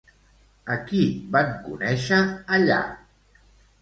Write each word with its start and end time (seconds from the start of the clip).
A 0.75 0.77
qui 0.87 1.01
van 1.37 1.53
conèixer, 1.67 2.21
allà? 2.59 2.81